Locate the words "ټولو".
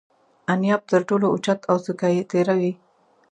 1.09-1.25